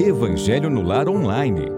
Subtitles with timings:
[0.00, 1.70] Evangelho no Lar Online.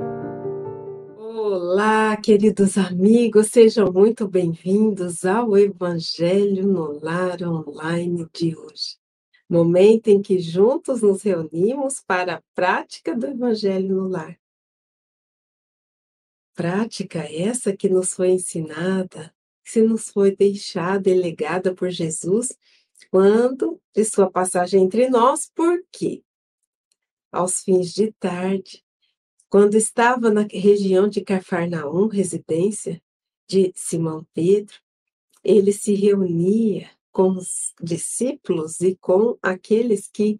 [1.16, 8.96] Olá, queridos amigos, sejam muito bem-vindos ao Evangelho no Lar Online de hoje.
[9.48, 14.38] Momento em que juntos nos reunimos para a prática do Evangelho no Lar.
[16.54, 19.32] Prática essa que nos foi ensinada,
[19.64, 22.56] que nos foi deixada e legada por Jesus
[23.10, 26.22] quando de sua passagem entre nós, por quê?
[27.36, 28.82] Aos fins de tarde,
[29.48, 33.00] quando estava na região de Cafarnaum, residência
[33.48, 34.74] de Simão Pedro,
[35.44, 40.38] ele se reunia com os discípulos e com aqueles que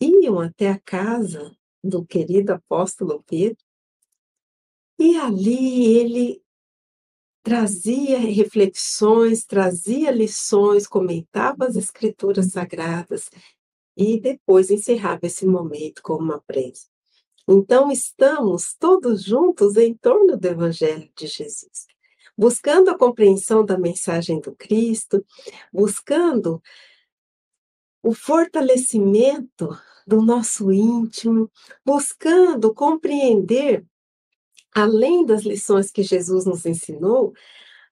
[0.00, 3.62] iam até a casa do querido apóstolo Pedro.
[4.98, 6.42] E ali ele
[7.42, 13.30] trazia reflexões, trazia lições, comentava as escrituras sagradas
[13.96, 16.88] e depois encerrava esse momento com uma prece.
[17.46, 21.86] Então, estamos todos juntos em torno do Evangelho de Jesus,
[22.36, 25.24] buscando a compreensão da mensagem do Cristo,
[25.72, 26.62] buscando
[28.02, 29.68] o fortalecimento
[30.06, 31.50] do nosso íntimo,
[31.84, 33.84] buscando compreender,
[34.74, 37.32] além das lições que Jesus nos ensinou,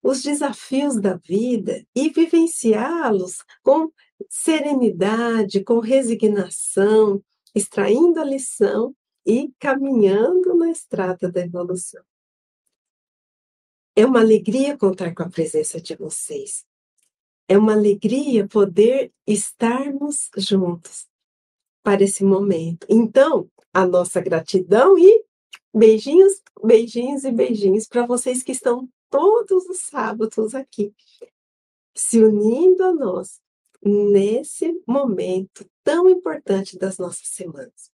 [0.02, 3.90] os desafios da vida e vivenciá-los com
[4.28, 7.22] serenidade, com resignação,
[7.54, 12.02] extraindo a lição e caminhando na estrada da evolução.
[13.94, 16.64] É uma alegria contar com a presença de vocês.
[17.46, 21.06] É uma alegria poder estarmos juntos
[21.82, 22.86] para esse momento.
[22.88, 25.24] Então, a nossa gratidão e
[25.74, 30.94] beijinhos, beijinhos e beijinhos para vocês que estão todos os sábados aqui,
[31.94, 33.40] se unindo a nós
[33.84, 37.90] nesse momento tão importante das nossas semanas.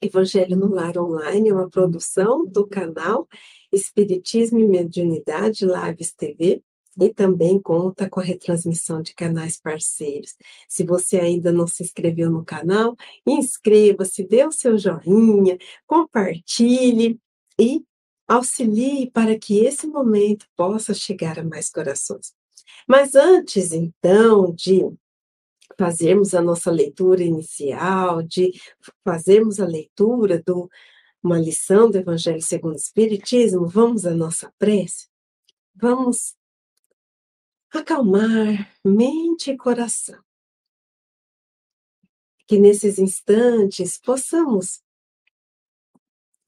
[0.00, 3.28] Evangelho no Lar Online é uma produção do canal
[3.72, 6.62] Espiritismo e Mediunidade Lives TV
[7.00, 10.36] e também conta com a retransmissão de canais parceiros.
[10.68, 12.96] Se você ainda não se inscreveu no canal,
[13.26, 17.18] inscreva-se, dê o seu joinha, compartilhe
[17.58, 17.82] e
[18.28, 22.32] auxilie para que esse momento possa chegar a mais corações.
[22.86, 24.82] Mas antes, então, de
[25.78, 28.52] fazermos a nossa leitura inicial, de
[29.04, 30.52] fazermos a leitura de
[31.22, 35.08] uma lição do Evangelho segundo o Espiritismo, vamos à nossa prece?
[35.74, 36.36] Vamos
[37.70, 40.22] acalmar mente e coração.
[42.46, 44.82] Que nesses instantes possamos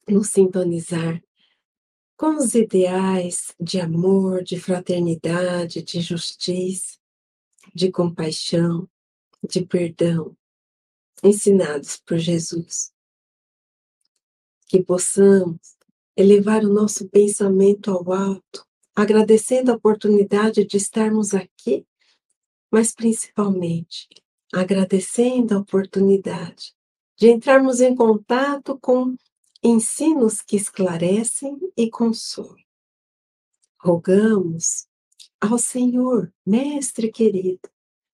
[0.07, 1.21] nos sintonizar
[2.15, 6.97] com os ideais de amor, de fraternidade, de justiça,
[7.73, 8.89] de compaixão,
[9.47, 10.35] de perdão,
[11.23, 12.91] ensinados por Jesus.
[14.67, 15.77] Que possamos
[16.15, 18.65] elevar o nosso pensamento ao alto,
[18.95, 21.85] agradecendo a oportunidade de estarmos aqui,
[22.71, 24.07] mas principalmente
[24.51, 26.73] agradecendo a oportunidade
[27.17, 29.15] de entrarmos em contato com
[29.63, 32.55] ensinos que esclarecem e consolam.
[33.79, 34.87] Rogamos
[35.39, 37.69] ao Senhor, Mestre querido,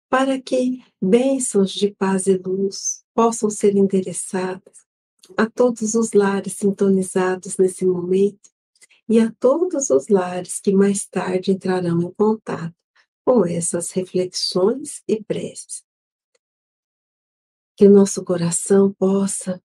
[0.10, 4.86] para que bênçãos de paz e luz possam ser endereçadas
[5.38, 8.50] a todos os lares sintonizados nesse momento
[9.08, 12.76] e a todos os lares que mais tarde entrarão em contato
[13.24, 15.84] com essas reflexões e preces.
[17.76, 19.62] Que nosso coração possa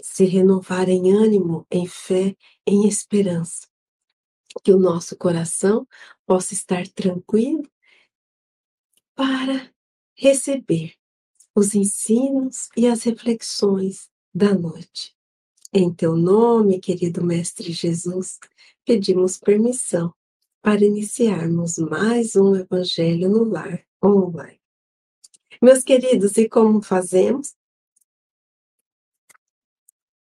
[0.00, 3.66] se renovar em ânimo, em fé, em esperança.
[4.62, 5.86] Que o nosso coração
[6.24, 7.68] possa estar tranquilo
[9.14, 9.72] para
[10.18, 10.94] receber
[11.54, 15.16] os ensinos e as reflexões da noite.
[15.72, 18.38] Em teu nome, querido Mestre Jesus,
[18.84, 20.12] pedimos permissão
[20.60, 24.60] para iniciarmos mais um Evangelho no Lar online.
[25.62, 27.54] Meus queridos, e como fazemos?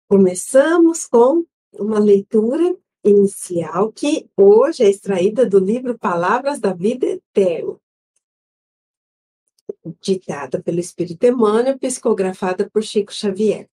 [0.07, 7.79] Começamos com uma leitura inicial que hoje é extraída do livro Palavras da Vida Eterna,
[10.01, 13.69] ditada pelo Espírito Emmanuel, psicografada por Chico Xavier.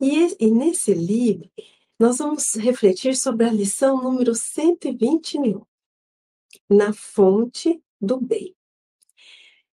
[0.00, 1.50] E, e nesse livro,
[1.98, 5.62] nós vamos refletir sobre a lição número 121,
[6.68, 8.56] na fonte do bem.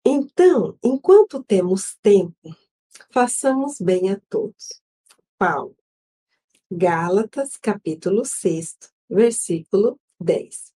[0.06, 2.56] Então, enquanto temos tempo,
[3.10, 4.82] façamos bem a todos
[5.38, 5.78] Paulo.
[6.70, 8.78] Gálatas, capítulo 6,
[9.10, 10.74] versículo 10.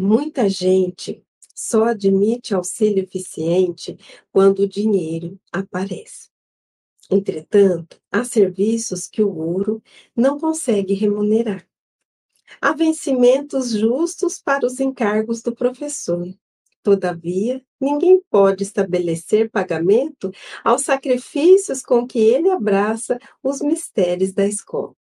[0.00, 1.24] Muita gente
[1.54, 3.96] só admite auxílio eficiente
[4.32, 6.28] quando o dinheiro aparece.
[7.10, 9.82] Entretanto, há serviços que o ouro
[10.16, 11.66] não consegue remunerar.
[12.60, 16.26] Há vencimentos justos para os encargos do professor.
[16.82, 20.30] Todavia, ninguém pode estabelecer pagamento
[20.62, 24.94] aos sacrifícios com que ele abraça os mistérios da escola.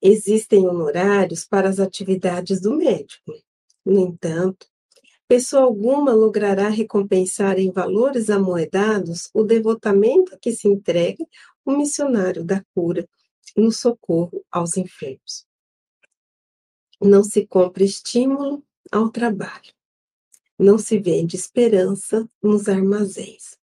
[0.00, 3.32] Existem honorários para as atividades do médico.
[3.84, 4.66] No entanto,
[5.34, 11.26] pessoa alguma logrará recompensar em valores amoedados o devotamento que se entrega
[11.64, 13.04] o missionário da cura
[13.56, 15.44] no socorro aos enfermos.
[17.02, 19.72] Não se compra estímulo ao trabalho.
[20.56, 23.58] Não se vende esperança nos armazéns.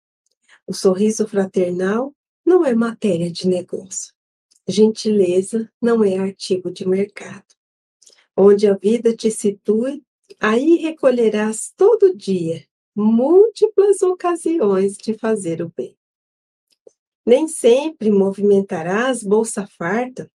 [0.67, 2.13] O sorriso fraternal
[2.45, 4.13] não é matéria de negócio.
[4.67, 7.45] Gentileza não é artigo de mercado.
[8.35, 10.03] Onde a vida te situe,
[10.39, 15.97] aí recolherás todo dia múltiplas ocasiões de fazer o bem.
[17.25, 20.29] Nem sempre movimentarás bolsa farta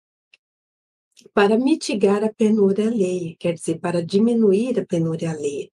[1.34, 5.70] para mitigar a penúria alheia, quer dizer, para diminuir a penúria alheia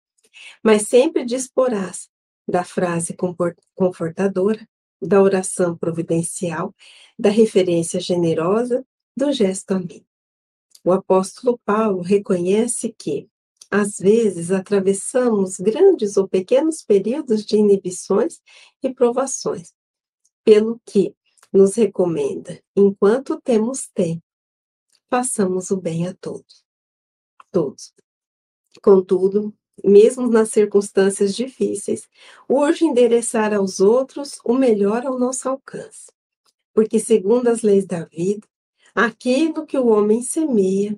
[0.63, 2.09] mas sempre disporás
[2.47, 3.15] da frase
[3.75, 4.67] confortadora,
[5.01, 6.73] da oração providencial,
[7.17, 8.85] da referência generosa,
[9.15, 10.05] do gesto amigo.
[10.83, 13.29] O apóstolo Paulo reconhece que,
[13.73, 18.39] às vezes, atravessamos grandes ou pequenos períodos de inibições
[18.83, 19.73] e provações,
[20.43, 21.15] pelo que
[21.51, 24.21] nos recomenda, enquanto temos tempo,
[25.09, 26.63] façamos o bem a todos.
[27.51, 27.91] Todos.
[28.79, 29.51] Contudo,
[29.83, 32.07] mesmo nas circunstâncias difíceis,
[32.47, 36.11] urge endereçar aos outros o melhor ao nosso alcance.
[36.75, 38.47] Porque, segundo as leis da vida,
[38.93, 40.95] aquilo que o homem semeia,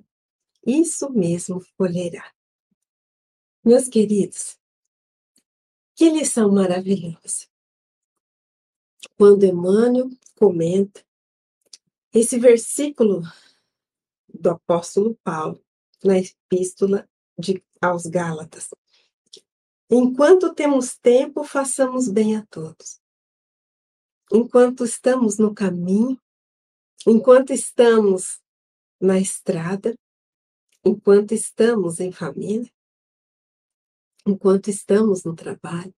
[0.66, 2.35] isso mesmo colherá.
[3.66, 4.56] Meus queridos,
[5.96, 7.48] que lição maravilhosa.
[9.18, 11.04] Quando Emmanuel comenta
[12.14, 13.22] esse versículo
[14.32, 15.60] do apóstolo Paulo
[16.04, 18.70] na epístola de, aos Gálatas.
[19.90, 23.00] Enquanto temos tempo, façamos bem a todos.
[24.32, 26.22] Enquanto estamos no caminho,
[27.04, 28.40] enquanto estamos
[29.00, 29.92] na estrada,
[30.84, 32.72] enquanto estamos em família,
[34.26, 35.94] enquanto estamos no trabalho,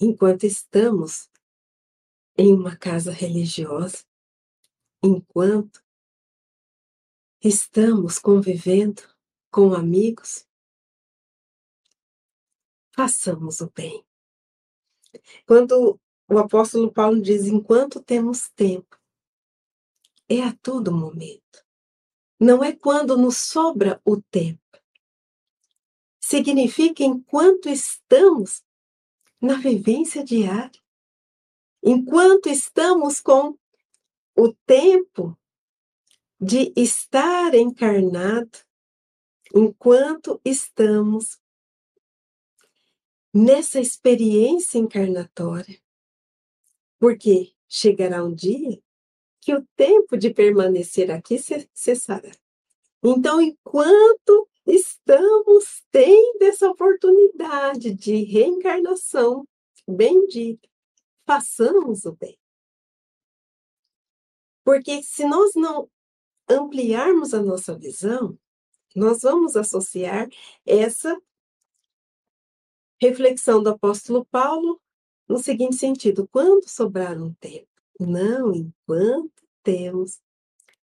[0.00, 1.30] enquanto estamos
[2.36, 4.04] em uma casa religiosa,
[5.02, 5.82] enquanto
[7.42, 9.02] estamos convivendo
[9.50, 10.46] com amigos,
[12.94, 14.04] façamos o bem.
[15.46, 18.98] Quando o apóstolo Paulo diz: enquanto temos tempo,
[20.28, 21.64] é a todo momento.
[22.40, 24.60] Não é quando nos sobra o tempo.
[26.28, 28.62] Significa enquanto estamos
[29.40, 30.78] na vivência diária,
[31.82, 33.56] enquanto estamos com
[34.36, 35.34] o tempo
[36.38, 38.58] de estar encarnado,
[39.54, 41.40] enquanto estamos
[43.32, 45.80] nessa experiência encarnatória,
[46.98, 48.78] porque chegará um dia
[49.40, 51.38] que o tempo de permanecer aqui
[51.72, 52.32] cessará.
[53.02, 59.46] Então, enquanto estamos tendo essa oportunidade de reencarnação
[59.86, 60.68] bendita,
[61.26, 62.38] façamos o bem.
[64.64, 65.90] Porque se nós não
[66.48, 68.38] ampliarmos a nossa visão,
[68.94, 70.28] nós vamos associar
[70.66, 71.18] essa
[73.00, 74.80] reflexão do apóstolo Paulo
[75.26, 77.68] no seguinte sentido: quando sobrar um tempo?
[77.98, 80.20] Não, enquanto temos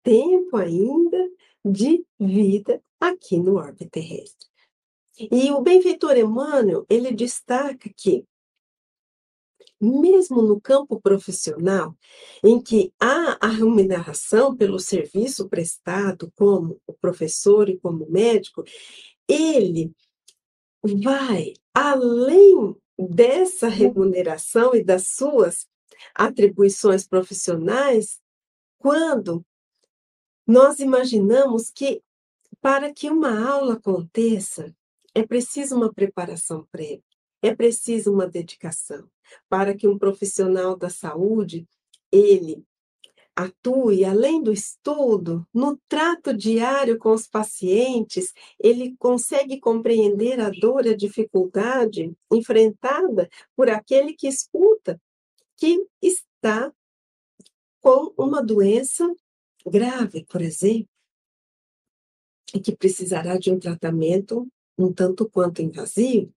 [0.02, 1.30] tempo ainda
[1.64, 4.48] de vida aqui no orbe terrestre.
[5.18, 8.24] E o benfeitor Emmanuel, ele destaca que
[9.80, 11.96] mesmo no campo profissional,
[12.42, 18.64] em que há a remuneração pelo serviço prestado como o professor e como médico,
[19.28, 19.92] ele
[20.82, 25.66] vai além dessa remuneração e das suas
[26.14, 28.20] atribuições profissionais
[28.78, 29.44] quando
[30.46, 32.02] nós imaginamos que
[32.64, 34.74] para que uma aula aconteça
[35.14, 37.04] é preciso uma preparação prévia,
[37.42, 39.06] é preciso uma dedicação.
[39.50, 41.68] Para que um profissional da saúde
[42.10, 42.64] ele
[43.36, 50.86] atue além do estudo, no trato diário com os pacientes, ele consegue compreender a dor
[50.86, 54.98] e a dificuldade enfrentada por aquele que escuta,
[55.54, 56.72] que está
[57.82, 59.14] com uma doença
[59.66, 60.93] grave, por exemplo,
[62.54, 66.32] e que precisará de um tratamento um tanto quanto invasivo.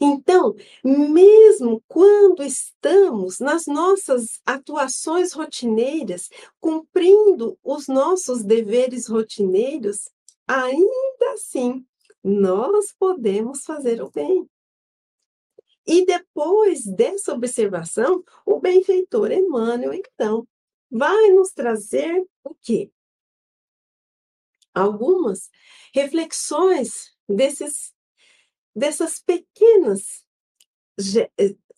[0.00, 0.54] Então,
[0.84, 6.28] mesmo quando estamos nas nossas atuações rotineiras,
[6.60, 10.08] cumprindo os nossos deveres rotineiros,
[10.46, 11.84] ainda assim
[12.22, 14.48] nós podemos fazer o bem.
[15.84, 20.46] E depois dessa observação, o benfeitor Emmanuel, então,
[20.88, 22.88] vai nos trazer o quê?
[24.74, 25.50] Algumas
[25.94, 27.92] reflexões desses
[28.74, 30.24] dessas pequenas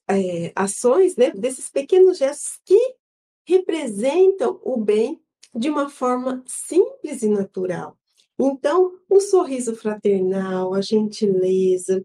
[0.09, 2.97] é, ações, né, desses pequenos gestos que
[3.45, 5.21] representam o bem
[5.55, 7.99] de uma forma simples e natural.
[8.39, 12.05] Então, o sorriso fraternal, a gentileza,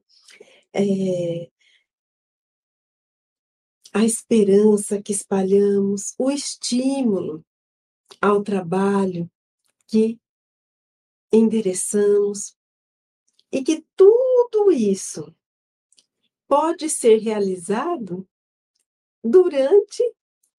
[0.73, 1.49] é,
[3.93, 7.43] a esperança que espalhamos, o estímulo
[8.21, 9.29] ao trabalho
[9.87, 10.19] que
[11.31, 12.55] endereçamos,
[13.51, 15.33] e que tudo isso
[16.47, 18.27] pode ser realizado
[19.23, 20.03] durante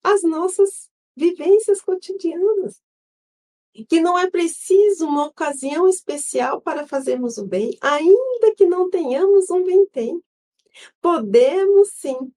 [0.03, 2.83] as nossas vivências cotidianas.
[3.89, 9.49] Que não é preciso uma ocasião especial para fazermos o bem, ainda que não tenhamos
[9.51, 10.21] um bem-tem.
[11.01, 12.33] Podemos sim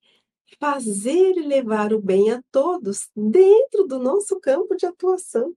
[0.60, 5.56] fazer e levar o bem a todos dentro do nosso campo de atuação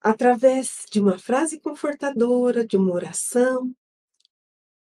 [0.00, 3.74] através de uma frase confortadora, de uma oração,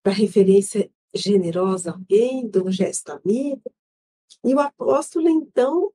[0.03, 3.63] da referência generosa a alguém, do gesto amigo.
[4.43, 5.91] E o apóstolo, então,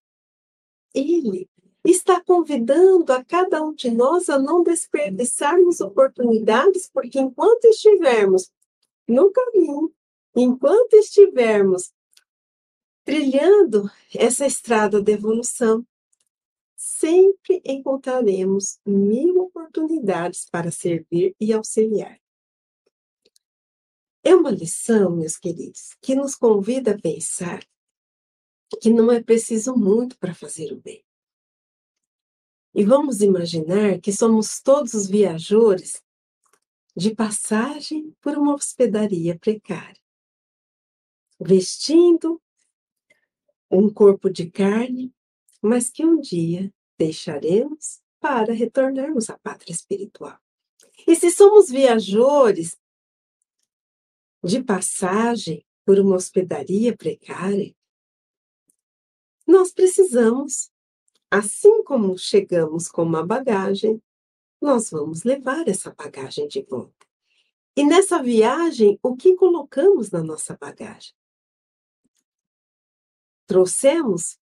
[0.95, 1.49] ele
[1.85, 8.51] está convidando a cada um de nós a não desperdiçarmos oportunidades, porque enquanto estivermos
[9.09, 9.93] no caminho,
[10.37, 11.93] enquanto estivermos
[13.05, 15.85] trilhando essa estrada de evolução,
[16.81, 22.19] sempre encontraremos mil oportunidades para servir e auxiliar.
[24.25, 27.63] É uma lição, meus queridos, que nos convida a pensar
[28.81, 31.05] que não é preciso muito para fazer o bem.
[32.75, 36.03] E vamos imaginar que somos todos viajores
[36.97, 40.01] de passagem por uma hospedaria precária,
[41.39, 42.41] vestindo
[43.71, 45.15] um corpo de carne
[45.63, 50.39] mas que um dia deixaremos para retornarmos à pátria espiritual.
[51.07, 52.79] E se somos viajores
[54.43, 57.75] de passagem por uma hospedaria precária,
[59.47, 60.71] nós precisamos,
[61.31, 64.01] assim como chegamos com uma bagagem,
[64.61, 67.07] nós vamos levar essa bagagem de volta.
[67.77, 71.15] E nessa viagem, o que colocamos na nossa bagagem?
[73.47, 74.39] Trouxemos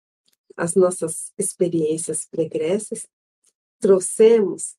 [0.59, 3.07] as nossas experiências pregressas,
[3.79, 4.77] trouxemos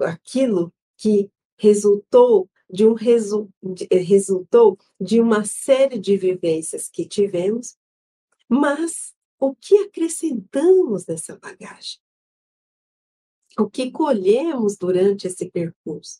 [0.00, 3.48] aquilo que resultou de um resu,
[3.88, 7.76] eh, resultou de uma série de vivências que tivemos,
[8.48, 12.00] mas o que acrescentamos nessa bagagem?
[13.58, 16.18] O que colhemos durante esse percurso?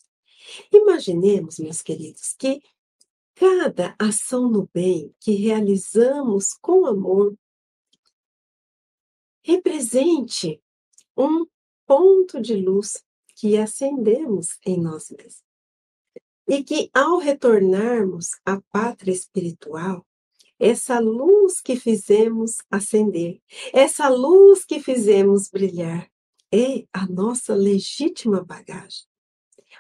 [0.73, 2.63] Imaginemos, meus queridos, que
[3.35, 7.37] cada ação no bem que realizamos com amor,
[9.43, 10.63] represente
[11.17, 11.47] um
[11.87, 13.03] ponto de luz
[13.35, 15.43] que acendemos em nós mesmos.
[16.49, 20.05] E que ao retornarmos à pátria espiritual,
[20.59, 23.41] essa luz que fizemos acender,
[23.73, 26.11] essa luz que fizemos brilhar,
[26.53, 29.07] é a nossa legítima bagagem,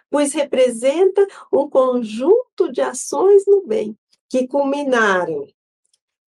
[0.08, 3.98] pois representa um conjunto de ações no bem
[4.28, 5.46] que culminaram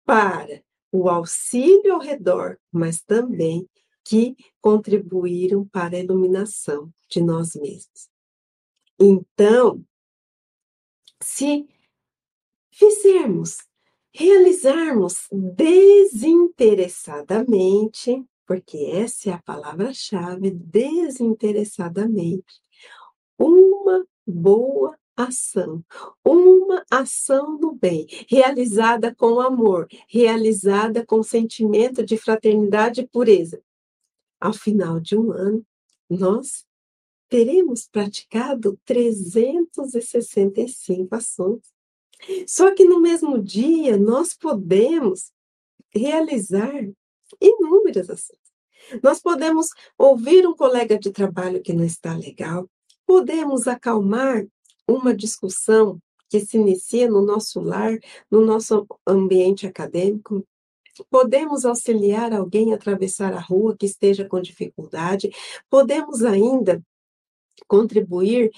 [0.06, 3.68] para o auxílio ao redor, mas também
[4.04, 8.08] que contribuíram para a iluminação de nós mesmos.
[8.98, 9.84] Então,
[11.20, 11.68] se
[12.70, 13.58] fizermos,
[14.12, 22.62] realizarmos desinteressadamente, porque essa é a palavra-chave, desinteressadamente,
[23.38, 25.84] uma boa ação,
[26.24, 33.60] uma ação do bem, realizada com amor, realizada com sentimento de fraternidade e pureza.
[34.40, 35.64] Ao final de um ano,
[36.08, 36.64] nós
[37.28, 41.62] teremos praticado 365 ações.
[42.46, 45.32] Só que no mesmo dia, nós podemos
[45.94, 46.88] realizar
[47.40, 48.38] inúmeras ações.
[49.02, 52.68] Nós podemos ouvir um colega de trabalho que não está legal,
[53.06, 54.46] podemos acalmar
[54.88, 57.98] uma discussão que se inicia no nosso lar,
[58.30, 60.46] no nosso ambiente acadêmico.
[61.10, 65.30] Podemos auxiliar alguém a atravessar a rua que esteja com dificuldade.
[65.70, 66.82] Podemos ainda
[67.66, 68.50] contribuir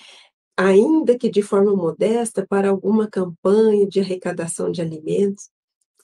[0.56, 5.48] ainda que de forma modesta, para alguma campanha de arrecadação de alimentos.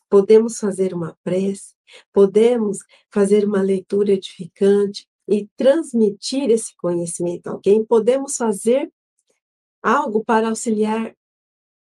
[0.08, 1.74] Podemos fazer uma prece,
[2.10, 2.78] podemos
[3.10, 8.90] fazer uma leitura edificante e transmitir esse conhecimento a alguém, podemos fazer
[9.82, 11.16] algo para auxiliar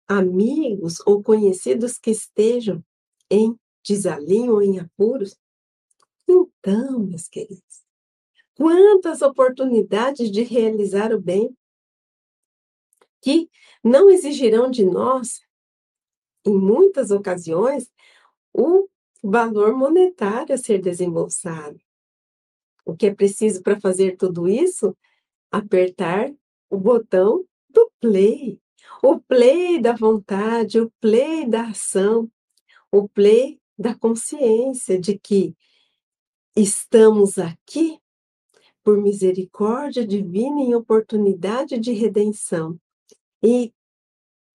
[0.08, 2.84] amigos ou conhecidos que estejam
[3.30, 5.36] em desalinho ou em apuros.
[6.28, 7.82] Então, meus queridos,
[8.56, 11.56] quantas oportunidades de realizar o bem
[13.20, 13.48] que
[13.82, 15.40] não exigirão de nós,
[16.44, 17.88] em muitas ocasiões,
[18.52, 18.88] o
[19.22, 21.80] valor monetário a ser desembolsado.
[22.84, 24.96] O que é preciso para fazer tudo isso?
[25.50, 26.32] Apertar
[26.68, 28.60] o botão do play.
[29.02, 32.30] O play da vontade, o play da ação,
[32.90, 35.56] o play da consciência de que
[36.54, 37.98] estamos aqui
[38.84, 42.78] por misericórdia divina em oportunidade de redenção.
[43.42, 43.72] E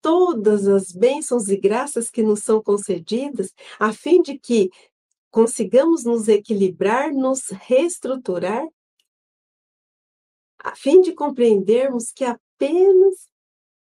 [0.02, 4.70] todas as bênçãos e graças que nos são concedidas, a fim de que
[5.32, 8.66] consigamos nos equilibrar, nos reestruturar,
[10.60, 12.24] a fim de compreendermos que
[12.58, 13.30] apenas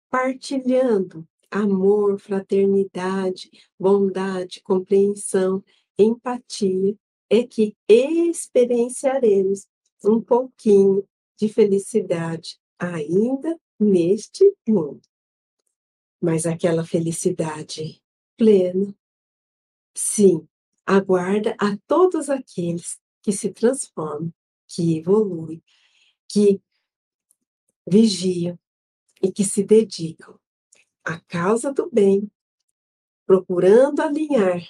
[0.09, 5.63] partilhando amor, fraternidade, bondade, compreensão,
[5.97, 6.95] empatia,
[7.29, 9.65] é que experienciaremos
[10.03, 11.07] um pouquinho
[11.37, 15.01] de felicidade ainda neste mundo.
[16.21, 18.01] Mas aquela felicidade
[18.37, 18.95] plena,
[19.95, 20.47] sim,
[20.85, 24.33] aguarda a todos aqueles que se transformam,
[24.67, 25.61] que evoluem,
[26.29, 26.61] que
[27.87, 28.59] vigiam
[29.21, 30.39] e que se dedicam
[31.03, 32.29] à causa do bem,
[33.25, 34.61] procurando alinhar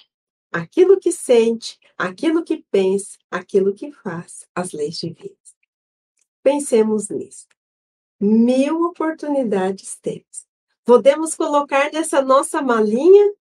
[0.52, 5.56] aquilo que sente, aquilo que pensa, aquilo que faz, as leis divinas.
[6.42, 7.46] Pensemos nisso.
[8.20, 10.46] Mil oportunidades temos.
[10.84, 13.34] Podemos colocar nessa nossa malinha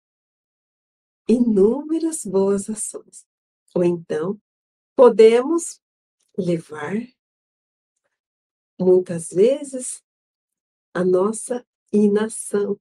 [1.28, 3.26] inúmeras boas ações.
[3.74, 4.40] Ou então,
[4.96, 5.82] podemos
[6.38, 6.96] levar,
[8.79, 10.03] muitas vezes,
[10.98, 12.75] a nossa inação,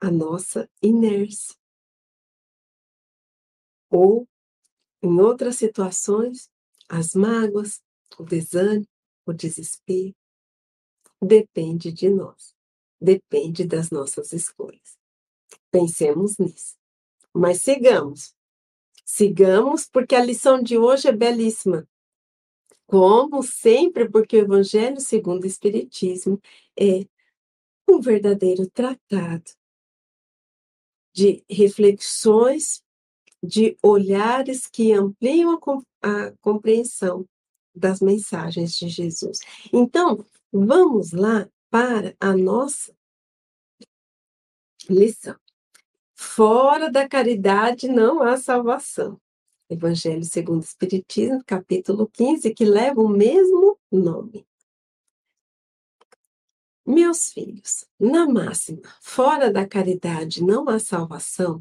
[0.00, 1.56] a nossa inércia.
[3.90, 4.28] Ou,
[5.02, 6.48] em outras situações,
[6.88, 7.82] as mágoas,
[8.16, 8.86] o desânimo,
[9.26, 10.14] o desespero.
[11.20, 12.54] Depende de nós,
[13.00, 14.96] depende das nossas escolhas.
[15.68, 16.76] Pensemos nisso.
[17.34, 18.36] Mas sigamos.
[19.04, 21.88] Sigamos, porque a lição de hoje é belíssima.
[22.86, 26.40] Como sempre, porque o Evangelho segundo o Espiritismo
[26.78, 27.04] é
[27.88, 29.50] um verdadeiro tratado
[31.12, 32.82] de reflexões,
[33.42, 35.58] de olhares que ampliam
[36.02, 37.26] a compreensão
[37.74, 39.38] das mensagens de Jesus.
[39.72, 42.94] Então, vamos lá para a nossa
[44.88, 45.36] lição.
[46.14, 49.20] Fora da caridade não há salvação.
[49.68, 54.46] Evangelho segundo o Espiritismo, capítulo 15, que leva o mesmo nome.
[56.86, 61.60] Meus filhos, na máxima, fora da caridade não há salvação,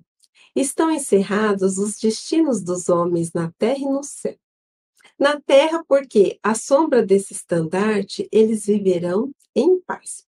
[0.55, 4.37] estão encerrados os destinos dos homens na terra e no céu.
[5.17, 10.25] Na terra, porque à sombra desse estandarte eles viverão em paz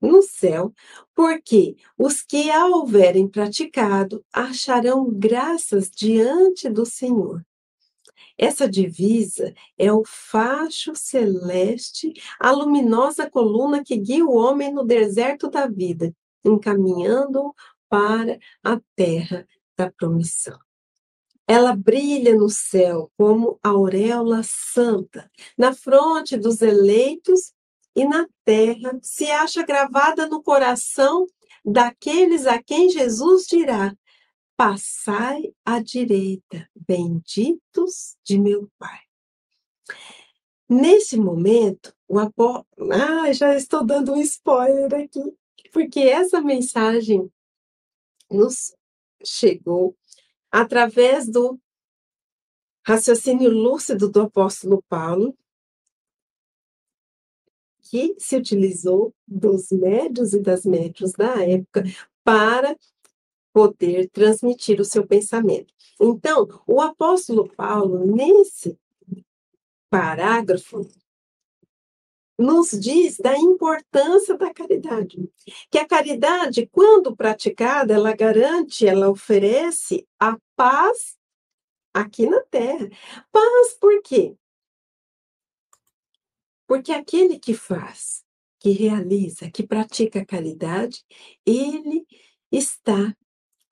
[0.00, 0.74] no céu,
[1.14, 7.44] porque os que a houverem praticado acharão graças diante do Senhor.
[8.38, 15.48] Essa divisa é o facho celeste, a luminosa coluna que guia o homem no deserto
[15.48, 16.14] da vida,
[16.44, 17.54] encaminhando-o
[17.88, 20.58] para a terra da promissão.
[21.46, 27.52] Ela brilha no céu como auréola santa, na fronte dos eleitos
[27.94, 31.26] e na terra se acha gravada no coração
[31.64, 33.94] daqueles a quem Jesus dirá:
[34.64, 39.00] Passai à direita, benditos de meu Pai.
[40.68, 42.92] Nesse momento, o apóstolo.
[42.92, 45.36] Ah, já estou dando um spoiler aqui,
[45.72, 47.28] porque essa mensagem
[48.30, 48.72] nos
[49.24, 49.96] chegou
[50.48, 51.58] através do
[52.86, 55.36] raciocínio lúcido do apóstolo Paulo,
[57.80, 61.82] que se utilizou dos médios e das médios da época
[62.22, 62.76] para
[63.52, 65.72] poder transmitir o seu pensamento.
[66.00, 68.78] Então, o apóstolo Paulo, nesse
[69.90, 70.88] parágrafo,
[72.38, 75.30] nos diz da importância da caridade.
[75.70, 81.16] Que a caridade, quando praticada, ela garante, ela oferece a paz
[81.94, 82.88] aqui na terra.
[83.30, 84.34] Paz por quê?
[86.66, 88.24] Porque aquele que faz,
[88.58, 91.04] que realiza, que pratica a caridade,
[91.44, 92.06] ele
[92.50, 93.14] está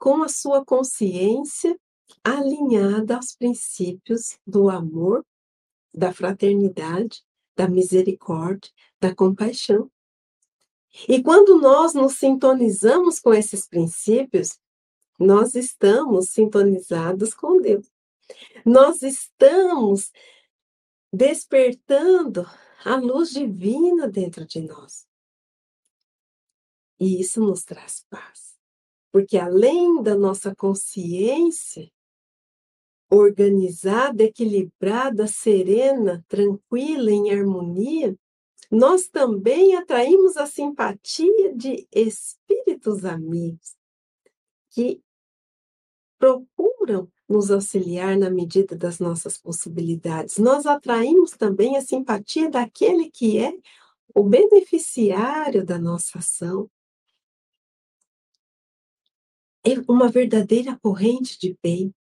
[0.01, 1.79] com a sua consciência
[2.25, 5.25] alinhada aos princípios do amor,
[5.95, 7.23] da fraternidade,
[7.55, 9.91] da misericórdia, da compaixão.
[11.07, 14.59] E quando nós nos sintonizamos com esses princípios,
[15.19, 17.87] nós estamos sintonizados com Deus.
[18.65, 20.11] Nós estamos
[21.13, 22.47] despertando
[22.85, 25.07] a luz divina dentro de nós.
[26.99, 28.50] E isso nos traz paz.
[29.12, 31.90] Porque além da nossa consciência
[33.11, 38.16] organizada, equilibrada, serena, tranquila, em harmonia,
[38.70, 43.75] nós também atraímos a simpatia de espíritos amigos
[44.70, 45.03] que
[46.16, 50.38] procuram nos auxiliar na medida das nossas possibilidades.
[50.38, 53.53] Nós atraímos também a simpatia daquele que é
[54.14, 56.70] o beneficiário da nossa ação.
[59.64, 61.94] É uma verdadeira corrente de bem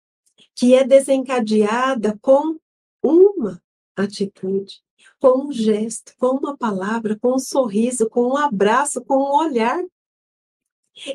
[0.56, 2.58] que é desencadeada com
[3.04, 3.62] uma
[3.95, 4.82] atitude,
[5.19, 9.84] com um gesto, com uma palavra, com um sorriso, com um abraço, com um olhar.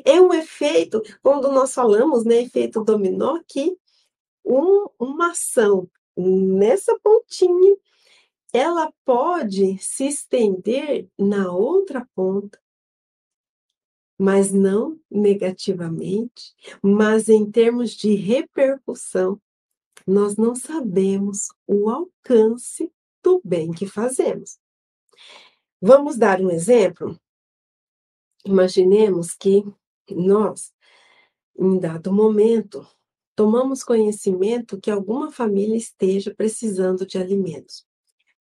[0.03, 3.77] É um efeito, quando nós falamos, né, efeito dominó, que
[4.43, 7.75] um, uma ação nessa pontinha,
[8.53, 12.59] ela pode se estender na outra ponta,
[14.17, 19.41] mas não negativamente, mas em termos de repercussão,
[20.07, 22.91] nós não sabemos o alcance
[23.23, 24.59] do bem que fazemos.
[25.81, 27.19] Vamos dar um exemplo?
[28.45, 29.63] Imaginemos que
[30.11, 30.71] nós,
[31.57, 32.87] em dado momento,
[33.35, 37.85] tomamos conhecimento que alguma família esteja precisando de alimentos,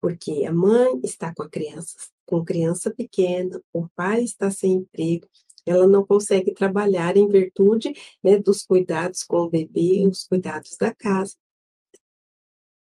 [0.00, 5.28] porque a mãe está com a criança, com criança pequena, o pai está sem emprego,
[5.66, 7.92] ela não consegue trabalhar em virtude
[8.22, 11.36] né, dos cuidados com o bebê, os cuidados da casa.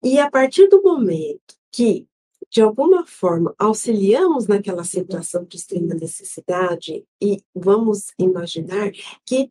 [0.03, 2.07] E a partir do momento que,
[2.51, 8.91] de alguma forma, auxiliamos naquela situação de extrema necessidade, e vamos imaginar
[9.25, 9.49] que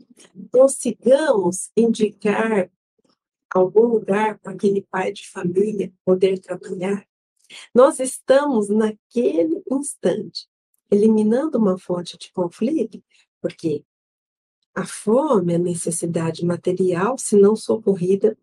[0.51, 2.69] consigamos indicar
[3.49, 7.05] algum lugar para aquele pai de família poder trabalhar,
[7.73, 10.50] nós estamos naquele instante
[10.91, 13.01] eliminando uma fonte de conflito,
[13.41, 13.83] porque
[14.75, 18.37] a fome, a necessidade material, se não socorrida,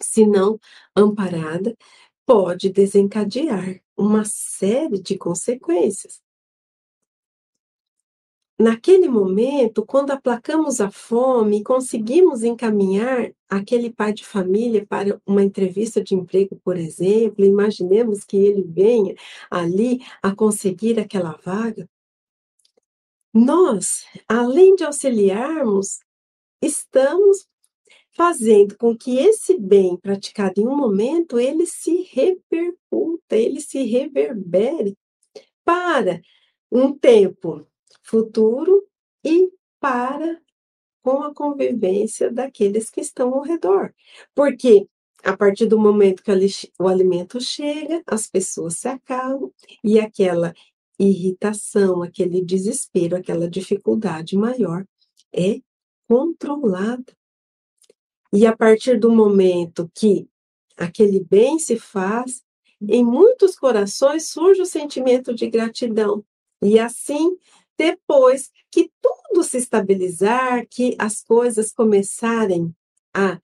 [0.00, 0.58] se não
[0.94, 1.76] amparada,
[2.24, 6.20] pode desencadear uma série de consequências.
[8.58, 16.02] Naquele momento, quando aplacamos a fome conseguimos encaminhar aquele pai de família para uma entrevista
[16.02, 19.14] de emprego, por exemplo, imaginemos que ele venha
[19.48, 21.88] ali a conseguir aquela vaga,
[23.32, 26.00] nós, além de auxiliarmos,
[26.60, 27.46] estamos
[28.10, 34.96] fazendo com que esse bem praticado em um momento ele se repercuta, ele se reverbere
[35.64, 36.20] para
[36.72, 37.64] um tempo
[38.08, 38.86] futuro
[39.22, 40.40] e para
[41.02, 43.94] com a convivência daqueles que estão ao redor.
[44.34, 44.88] Porque
[45.22, 46.30] a partir do momento que
[46.78, 49.52] o alimento chega, as pessoas se acalmam
[49.84, 50.54] e aquela
[50.98, 54.86] irritação, aquele desespero, aquela dificuldade maior
[55.32, 55.60] é
[56.08, 57.12] controlada.
[58.32, 60.28] E a partir do momento que
[60.76, 62.42] aquele bem se faz,
[62.80, 66.24] em muitos corações surge o sentimento de gratidão.
[66.62, 67.36] E assim
[67.78, 72.74] depois que tudo se estabilizar, que as coisas começarem
[73.14, 73.40] a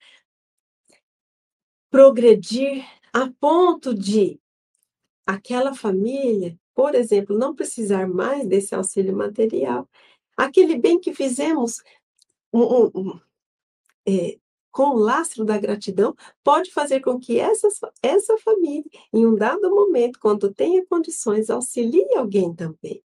[1.91, 4.41] progredir a ponto de
[5.25, 9.89] aquela família, por exemplo, não precisar mais desse auxílio material,
[10.37, 11.81] aquele bem que fizemos
[12.53, 13.21] um, um, um,
[14.07, 14.37] é,
[14.73, 17.69] com o lastro da gratidão, pode fazer com que essa,
[18.03, 23.01] essa família, em um dado momento, quando tenha condições, auxilie alguém também.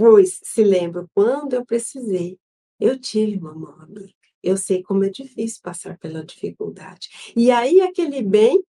[0.00, 2.38] Pois se lembro quando eu precisei,
[2.80, 4.14] eu tive uma mão amiga.
[4.42, 7.10] Eu sei como é difícil passar pela dificuldade.
[7.36, 8.64] E aí aquele bem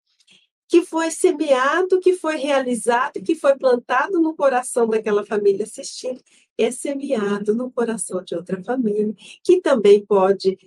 [0.68, 6.22] que foi semeado, que foi realizado, que foi plantado no coração daquela família assistindo,
[6.58, 10.58] é semeado no coração de outra família, que também pode,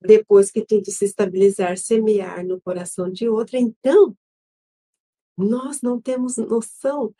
[0.00, 3.58] depois que tudo se estabilizar, semear no coração de outra.
[3.58, 4.16] Então,
[5.36, 7.12] nós não temos noção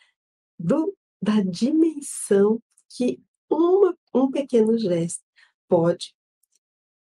[0.56, 3.20] do, da dimensão que
[3.50, 5.22] uma, um pequeno gesto
[5.68, 6.14] pode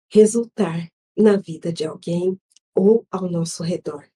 [0.10, 2.40] resultar na vida de alguém
[2.76, 4.08] ou ao nosso redor.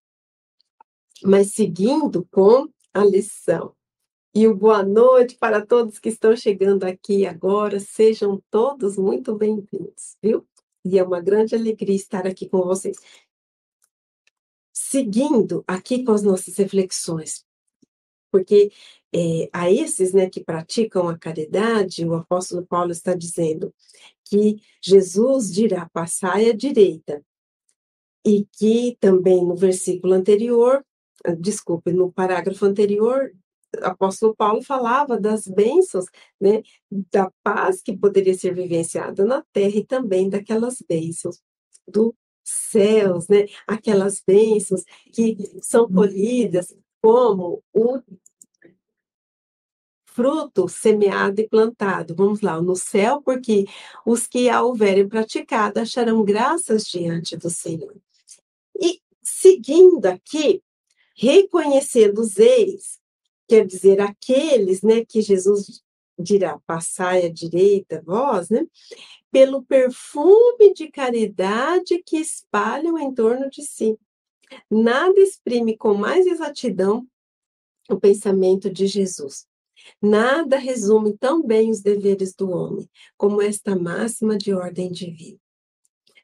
[1.23, 3.75] Mas seguindo com a lição,
[4.37, 7.79] E o boa noite para todos que estão chegando aqui agora.
[7.79, 10.45] Sejam todos muito bem-vindos, viu?
[10.83, 12.97] E é uma grande alegria estar aqui com vocês.
[14.73, 17.45] Seguindo aqui com as nossas reflexões,
[18.29, 18.71] porque
[19.15, 23.73] é, a esses né, que praticam a caridade, o apóstolo Paulo está dizendo
[24.25, 27.23] que Jesus dirá: passai à direita.
[28.27, 30.83] E que também no versículo anterior,
[31.39, 33.31] desculpe, no parágrafo anterior,
[33.79, 36.05] o apóstolo Paulo falava das bênçãos,
[36.41, 36.63] né,
[37.11, 41.39] da paz que poderia ser vivenciada na terra e também daquelas bênçãos
[41.87, 47.99] do céus, né, aquelas bênçãos que são colhidas como o
[50.15, 52.15] fruto semeado e plantado.
[52.15, 53.65] Vamos lá, no céu, porque
[54.05, 57.93] os que a houverem praticado acharão graças diante do Senhor.
[58.79, 60.63] E seguindo aqui,
[61.17, 62.97] reconhecendo os eis,
[63.45, 65.83] quer dizer, aqueles, né, que Jesus
[66.17, 68.65] dirá, passai à direita, vós, né,
[69.29, 73.99] pelo perfume de caridade que espalham em torno de si.
[74.71, 77.05] Nada exprime com mais exatidão
[77.89, 79.45] o pensamento de Jesus.
[80.01, 85.39] Nada resume tão bem os deveres do homem como esta máxima de ordem divina.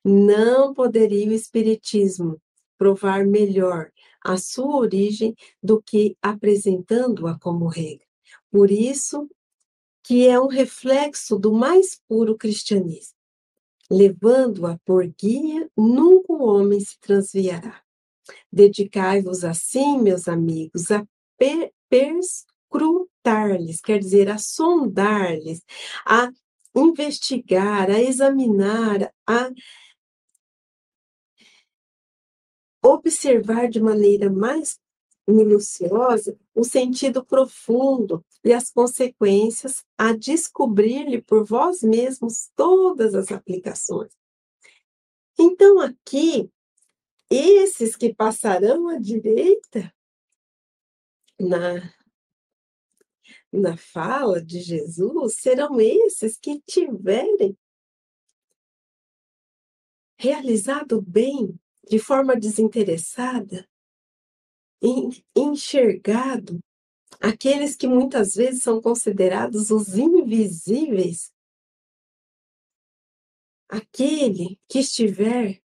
[0.04, 2.42] Não poderia o Espiritismo
[2.78, 3.92] provar melhor
[4.24, 8.06] a sua origem do que apresentando-a como regra.
[8.50, 9.30] Por isso
[10.04, 13.16] que é um reflexo do mais puro cristianismo.
[13.90, 17.82] Levando-a por guia, nunca o homem se transviará.
[18.52, 21.06] Dedicai-vos assim, meus amigos, a
[21.38, 21.72] per
[23.22, 25.64] perscrutar-lhes, quer dizer, a sondar-lhes,
[26.06, 26.32] a
[26.76, 29.50] investigar, a examinar, a
[32.84, 34.80] observar de maneira mais
[35.28, 44.12] minuciosa o sentido profundo e as consequências, a descobrir-lhe por vós mesmos todas as aplicações.
[45.40, 46.50] Então, aqui,
[47.30, 49.94] esses que passarão à direita,
[51.40, 51.94] na,
[53.52, 57.58] na fala de Jesus, serão esses que tiverem
[60.18, 63.68] realizado bem de forma desinteressada,
[65.36, 66.60] enxergado
[67.20, 71.34] aqueles que muitas vezes são considerados os invisíveis,
[73.68, 75.62] aquele que estiver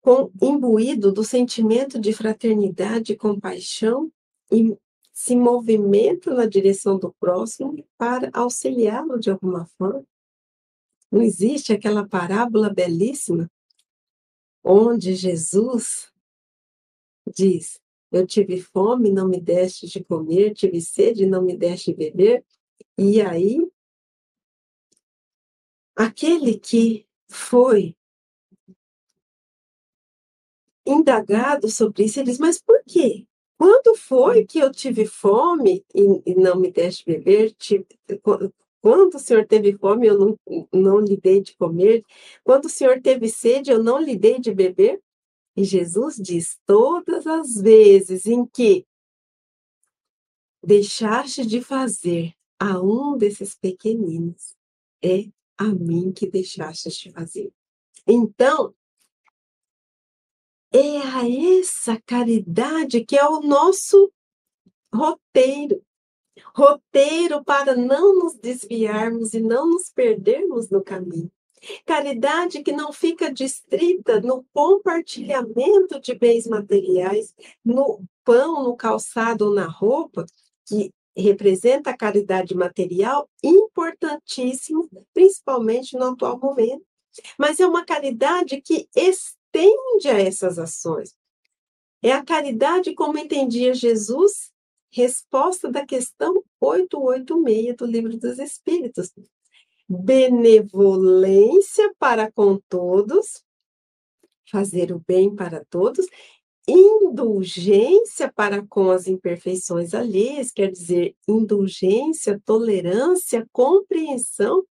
[0.00, 4.12] com, imbuído do sentimento de fraternidade compaixão
[4.52, 4.76] e
[5.14, 10.04] se movimenta na direção do próximo para auxiliá-lo de alguma forma.
[11.10, 13.48] Não existe aquela parábola belíssima
[14.64, 16.12] onde Jesus
[17.32, 21.96] diz: Eu tive fome, não me deste de comer, tive sede, não me deste de
[21.96, 22.44] beber.
[22.98, 23.58] E aí,
[25.94, 27.96] aquele que foi
[30.84, 33.28] indagado sobre isso, ele diz: Mas por quê?
[33.56, 37.52] Quando foi que eu tive fome e, e não me deste beber?
[37.52, 37.86] Tive,
[38.80, 40.38] quando o Senhor teve fome, eu não,
[40.72, 42.04] não lhe dei de comer.
[42.42, 45.00] Quando o Senhor teve sede, eu não lhe dei de beber.
[45.56, 48.84] E Jesus diz: todas as vezes em que
[50.62, 54.56] deixaste de fazer a um desses pequeninos,
[55.02, 57.52] é a mim que deixaste de fazer.
[58.06, 58.74] Então,
[60.74, 64.12] é a essa caridade que é o nosso
[64.92, 65.82] roteiro
[66.54, 71.30] roteiro para não nos desviarmos e não nos perdermos no caminho.
[71.86, 77.34] Caridade que não fica distrita no compartilhamento de bens materiais,
[77.64, 80.26] no pão, no calçado ou na roupa,
[80.66, 86.84] que representa a caridade material, importantíssimo, principalmente no atual momento.
[87.38, 88.88] Mas é uma caridade que
[89.54, 91.14] estende a essas ações.
[92.02, 94.52] É a caridade como entendia Jesus
[94.90, 99.12] Resposta da questão 886 do Livro dos Espíritos.
[99.88, 100.72] Benevolência
[101.98, 103.42] para com todos,
[104.48, 106.06] fazer o bem para todos,
[106.68, 114.64] indulgência para com as imperfeições alheias, quer dizer, indulgência, tolerância, compreensão,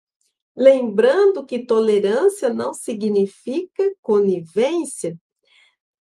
[0.56, 5.18] lembrando que tolerância não significa conivência,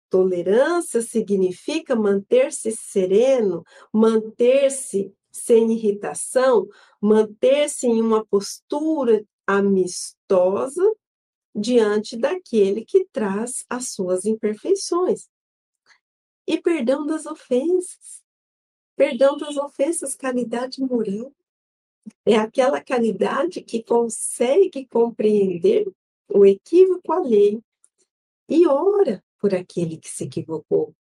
[0.10, 6.67] Tolerância significa manter-se sereno, manter-se sem irritação,
[7.02, 10.84] manter-se em uma postura amistosa
[11.54, 15.28] diante daquele que traz as suas imperfeições.
[16.47, 18.23] E perdão das ofensas.
[18.95, 21.32] perdão das ofensas, caridade moral.
[22.26, 25.91] É aquela caridade que consegue compreender
[26.30, 27.63] o equívoco alheio
[28.50, 30.93] e ora por aquele que se equivocou.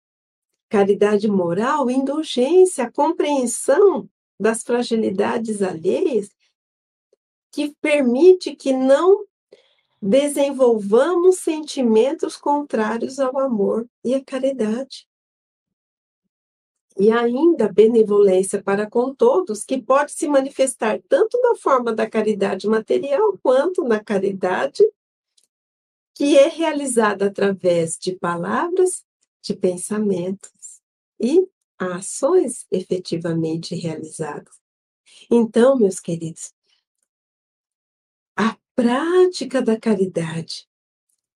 [0.69, 6.29] Caridade moral, indulgência, compreensão das fragilidades alheias,
[7.51, 9.25] que permite que não
[10.01, 15.04] desenvolvamos sentimentos contrários ao amor e à caridade.
[16.97, 22.67] E ainda benevolência para com todos, que pode se manifestar tanto na forma da caridade
[22.67, 24.83] material quanto na caridade
[26.15, 29.03] que é realizada através de palavras,
[29.41, 30.81] de pensamentos
[31.19, 31.45] e
[31.77, 34.55] ações efetivamente realizadas.
[35.29, 36.53] Então, meus queridos,
[38.37, 40.67] a prática da caridade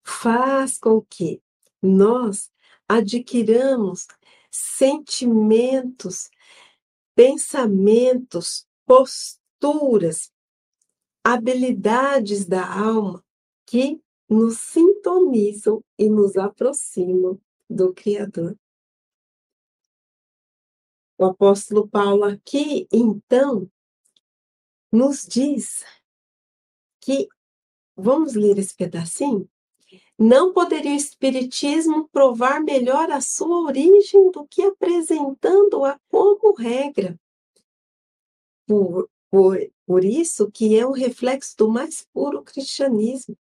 [0.02, 1.41] faz com que
[1.82, 2.50] nós
[2.88, 4.08] adquiramos
[4.51, 6.29] sentimentos,
[7.15, 10.31] pensamentos, posturas,
[11.23, 13.23] habilidades da alma
[13.65, 18.57] que nos sintonizam e nos aproximam do Criador.
[21.17, 23.69] O apóstolo Paulo aqui, então,
[24.91, 25.83] nos diz
[27.01, 27.27] que,
[27.95, 29.49] vamos ler esse pedacinho?
[30.21, 37.17] Não poderia o Espiritismo provar melhor a sua origem do que apresentando-a como regra.
[38.67, 43.38] Por, por, por isso que é um reflexo do mais puro cristianismo.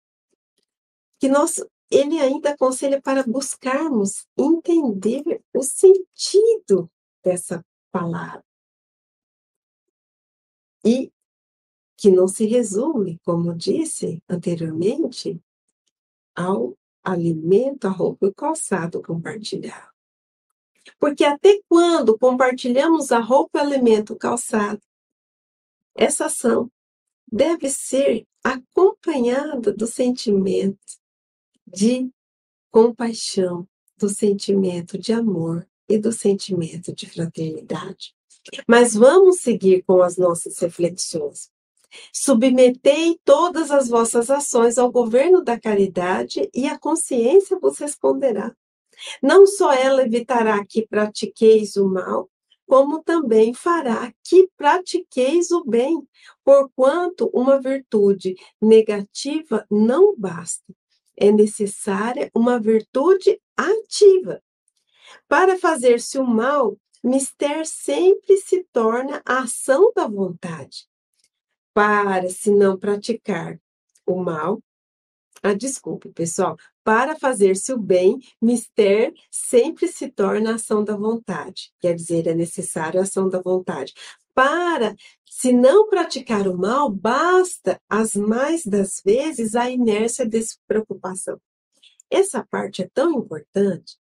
[1.21, 6.91] Que nós, ele ainda aconselha para buscarmos entender o sentido
[7.23, 8.43] dessa palavra.
[10.83, 11.13] E
[11.99, 15.39] que não se resume, como disse anteriormente,
[16.35, 19.91] ao alimento, a roupa e o calçado compartilhar.
[20.99, 24.81] Porque até quando compartilhamos a roupa, o alimento, o calçado,
[25.95, 26.71] essa ação
[27.31, 30.79] deve ser acompanhada do sentimento
[31.67, 32.11] de
[32.71, 33.67] compaixão,
[33.97, 38.15] do sentimento de amor e do sentimento de fraternidade.
[38.67, 41.52] Mas vamos seguir com as nossas reflexões.
[42.13, 48.55] Submetei todas as vossas ações ao governo da caridade e a consciência vos responderá.
[49.23, 52.31] Não só ela evitará que pratiqueis o mal,
[52.67, 56.07] como também fará que pratiqueis o bem,
[56.45, 60.75] porquanto uma virtude negativa não basta.
[61.17, 64.43] É necessária uma virtude ativa.
[65.29, 70.87] Para fazer-se o mal, mister sempre se torna a ação da vontade
[71.75, 73.59] para se não praticar
[74.07, 74.63] o mal.
[75.43, 76.57] Ah, desculpe, pessoal.
[76.85, 81.73] Para fazer-se o bem, mister sempre se torna ação da vontade.
[81.81, 83.93] Quer dizer, é necessário a ação da vontade.
[84.35, 84.95] Para
[85.29, 91.41] se não praticar o mal, basta, as mais das vezes, a inércia de despreocupação.
[92.09, 93.97] Essa parte é tão importante,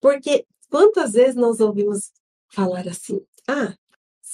[0.00, 2.12] porque quantas vezes nós ouvimos
[2.48, 3.76] falar assim: ah,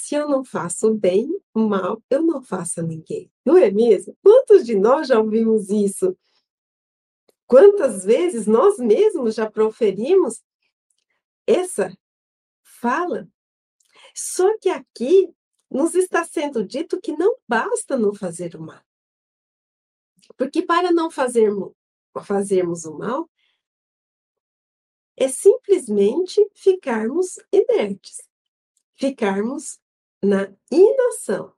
[0.04, 3.32] se eu não faço bem, mal, eu não faço a ninguém.
[3.42, 4.14] Não é mesmo?
[4.22, 6.14] Quantos de nós já ouvimos isso?
[7.46, 10.44] Quantas vezes nós mesmos já proferimos
[11.46, 11.90] essa
[12.62, 13.26] fala?
[14.14, 15.34] Só que aqui
[15.70, 18.84] nos está sendo dito que não basta não fazer o mal.
[20.36, 21.72] Porque para não fazermos,
[22.24, 23.30] fazermos o mal,
[25.16, 28.28] é simplesmente ficarmos inertes,
[28.96, 29.82] ficarmos
[30.24, 31.52] na inação.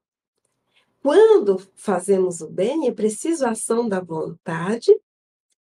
[1.02, 4.92] Quando fazemos o bem, é preciso a ação da vontade,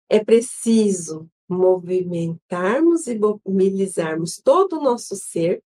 [0.09, 5.63] é preciso movimentarmos e mobilizarmos todo o nosso ser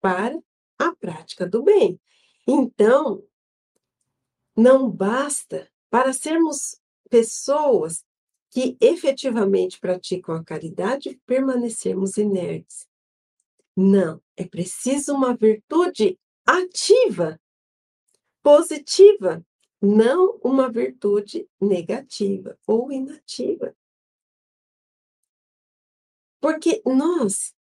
[0.00, 0.38] para
[0.78, 2.00] a prática do bem.
[2.46, 3.22] Então,
[4.56, 8.04] não basta para sermos pessoas
[8.50, 12.86] que efetivamente praticam a caridade permanecermos inertes.
[13.74, 17.40] Não, é preciso uma virtude ativa,
[18.42, 19.44] positiva,
[19.80, 23.74] não uma virtude negativa ou inativa.
[26.40, 27.54] Porque nós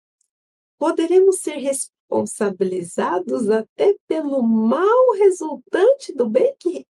[0.78, 6.88] poderemos ser responsabilizados até pelo mal resultante do bem que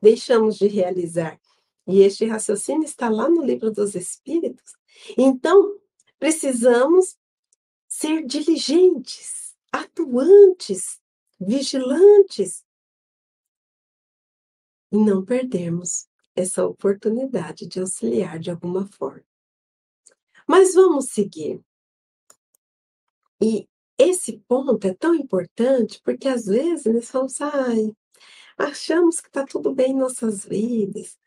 [0.00, 1.40] deixamos de realizar.
[1.86, 4.74] E este raciocínio está lá no livro dos Espíritos.
[5.18, 5.80] Então,
[6.18, 7.16] precisamos
[7.88, 11.01] ser diligentes, atuantes,
[11.44, 12.64] vigilantes
[14.90, 19.24] e não perdermos essa oportunidade de auxiliar de alguma forma.
[20.46, 21.62] Mas vamos seguir.
[23.42, 23.68] E
[23.98, 27.96] esse ponto é tão importante porque às vezes nós falamos, ai,
[28.58, 31.18] achamos que está tudo bem em nossas vidas.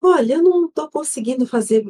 [0.00, 1.84] Olha, eu não estou conseguindo fazer,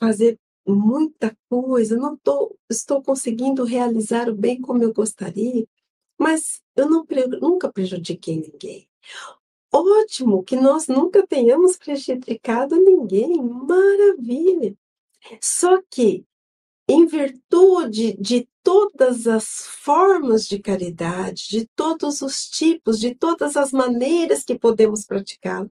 [0.00, 5.66] fazer muita coisa, não tô, estou conseguindo realizar o bem como eu gostaria,
[6.18, 7.06] mas eu não,
[7.40, 8.88] nunca prejudiquei ninguém.
[9.72, 14.76] Ótimo que nós nunca tenhamos prejudicado ninguém, maravilha.
[15.40, 16.24] Só que,
[16.88, 23.72] em virtude de todas as formas de caridade, de todos os tipos, de todas as
[23.72, 25.68] maneiras que podemos praticá-la,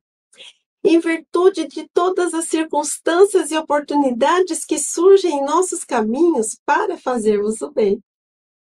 [0.84, 7.62] em virtude de todas as circunstâncias e oportunidades que surgem em nossos caminhos para fazermos
[7.62, 8.04] o bem,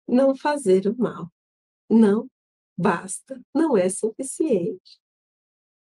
[0.07, 1.31] não fazer o mal.
[1.91, 2.29] Não
[2.77, 5.01] basta, não é suficiente.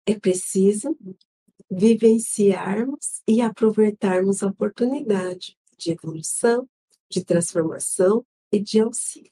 [0.06, 0.98] É preciso
[1.70, 6.70] vivenciarmos e aproveitarmos a oportunidade de evolução,
[7.10, 9.32] de transformação e de auxílio.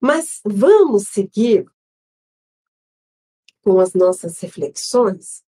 [0.00, 1.64] Mas vamos seguir
[3.62, 5.44] com as nossas reflexões.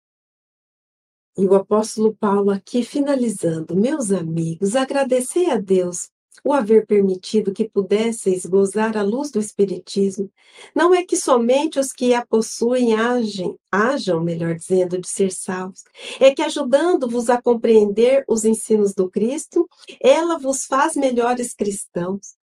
[1.38, 6.10] E o apóstolo Paulo aqui finalizando, meus amigos, agradecer a Deus
[6.44, 10.30] o haver permitido que pudesseis gozar a luz do Espiritismo,
[10.74, 15.82] não é que somente os que a possuem agem, hajam, melhor dizendo, de ser salvos,
[16.18, 19.68] é que ajudando-vos a compreender os ensinos do Cristo,
[20.00, 22.39] ela vos faz melhores cristãos.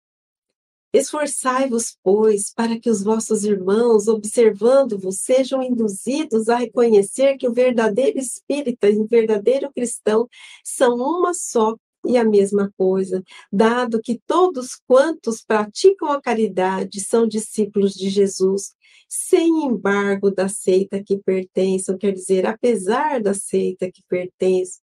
[0.93, 8.17] Esforçai-vos, pois, para que os vossos irmãos, observando-vos, sejam induzidos a reconhecer que o verdadeiro
[8.17, 10.27] espírita e o verdadeiro cristão
[10.63, 11.75] são uma só
[12.05, 13.21] e a mesma coisa,
[13.51, 18.73] dado que todos quantos praticam a caridade são discípulos de Jesus,
[19.09, 24.79] sem embargo da seita que pertençam, quer dizer, apesar da seita que pertence,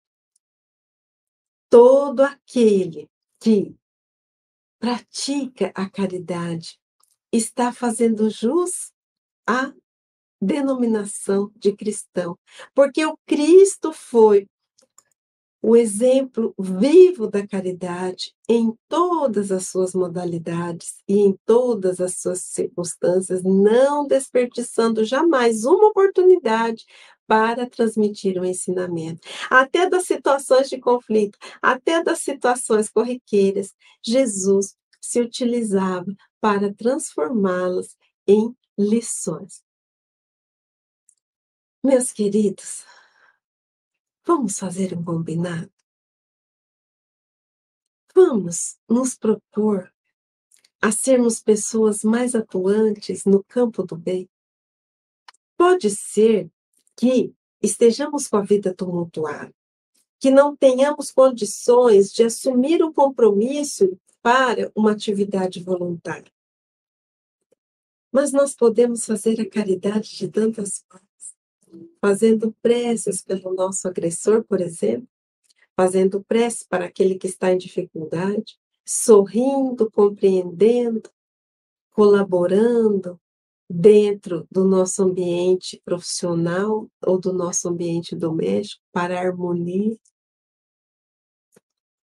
[1.69, 3.75] todo aquele que
[4.79, 6.79] pratica a caridade.
[7.31, 8.91] Está fazendo jus
[9.47, 9.71] à
[10.41, 12.37] denominação de cristão,
[12.73, 14.47] porque o Cristo foi
[15.61, 22.41] o exemplo vivo da caridade em todas as suas modalidades e em todas as suas
[22.43, 26.85] circunstâncias, não desperdiçando jamais uma oportunidade
[27.27, 29.21] para transmitir o ensinamento.
[29.49, 37.95] Até das situações de conflito, até das situações corriqueiras, Jesus se utilizava para transformá-las
[38.25, 39.61] em lições.
[41.83, 42.83] Meus queridos,
[44.31, 45.71] Vamos fazer um combinado?
[48.13, 49.91] Vamos nos propor
[50.79, 54.29] a sermos pessoas mais atuantes no campo do bem?
[55.57, 56.47] Pode ser
[56.95, 59.51] que estejamos com a vida tumultuada,
[60.19, 66.31] que não tenhamos condições de assumir o compromisso para uma atividade voluntária.
[68.11, 71.08] Mas nós podemos fazer a caridade de tantas formas
[72.01, 75.07] fazendo preces pelo nosso agressor, por exemplo,
[75.75, 81.09] fazendo prece para aquele que está em dificuldade, sorrindo, compreendendo,
[81.91, 83.19] colaborando
[83.69, 89.95] dentro do nosso ambiente profissional ou do nosso ambiente doméstico para harmonia,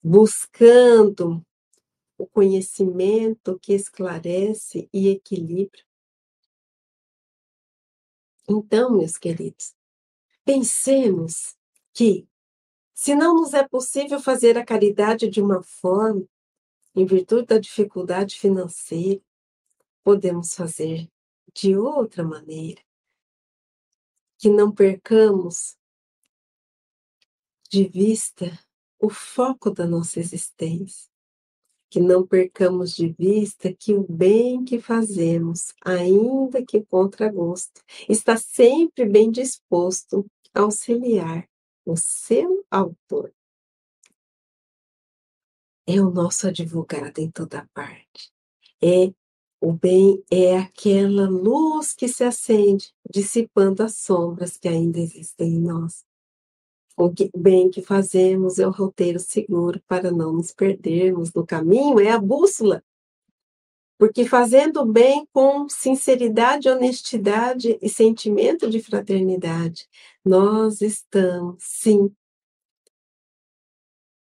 [0.02, 1.44] buscando
[2.18, 5.80] o conhecimento que esclarece e equilibra.
[8.48, 9.74] Então, meus queridos,
[10.44, 11.56] pensemos
[11.94, 12.26] que,
[12.94, 16.26] se não nos é possível fazer a caridade de uma forma,
[16.94, 19.22] em virtude da dificuldade financeira,
[20.02, 21.08] podemos fazer
[21.54, 22.82] de outra maneira.
[24.38, 25.76] Que não percamos
[27.70, 28.58] de vista
[28.98, 31.11] o foco da nossa existência
[31.92, 38.34] que não percamos de vista que o bem que fazemos, ainda que contra gosto, está
[38.34, 40.24] sempre bem disposto
[40.54, 41.46] a auxiliar
[41.84, 43.30] o seu autor.
[45.86, 48.32] É o nosso advogado em toda parte.
[48.82, 49.12] É
[49.60, 55.60] o bem é aquela luz que se acende, dissipando as sombras que ainda existem em
[55.60, 56.06] nós.
[56.96, 62.10] O bem que fazemos é o roteiro seguro para não nos perdermos no caminho, é
[62.10, 62.84] a bússola.
[63.98, 69.88] Porque fazendo bem com sinceridade, honestidade e sentimento de fraternidade,
[70.24, 72.14] nós estamos, sim,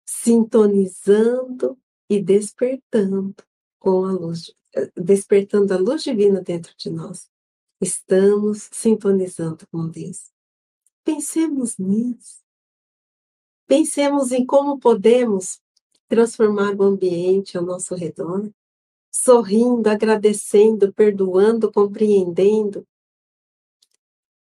[0.06, 1.76] sintonizando
[2.08, 3.34] e despertando
[3.78, 4.54] com a luz,
[4.96, 7.28] despertando a luz divina dentro de nós.
[7.80, 10.30] Estamos sintonizando com Deus.
[11.02, 12.40] Pensemos nisso.
[13.74, 15.58] Pensemos em como podemos
[16.06, 18.52] transformar o ambiente ao nosso redor,
[19.10, 22.86] sorrindo, agradecendo, perdoando, compreendendo,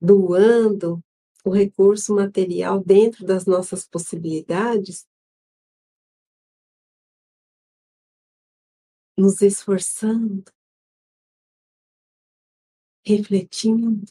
[0.01, 1.05] doando
[1.45, 5.07] o recurso material dentro das nossas possibilidades,
[9.19, 10.51] nos esforçando,
[13.05, 14.11] refletindo,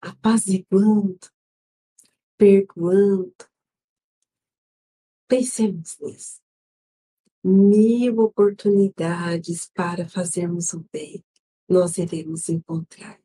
[0.00, 1.30] apaziguando,
[2.40, 3.34] perdoando.
[5.28, 6.40] Pensemos nisso.
[7.44, 11.22] Mil oportunidades para fazermos o bem
[11.68, 13.20] nós iremos encontrar.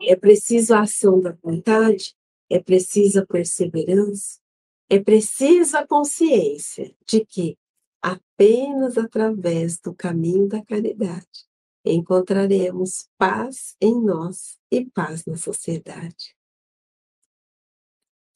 [0.00, 2.16] É preciso a ação da vontade,
[2.50, 4.40] é preciso a perseverança,
[4.88, 7.58] é preciso a consciência de que
[8.02, 11.46] apenas através do caminho da caridade
[11.84, 16.33] encontraremos paz em nós e paz na sociedade.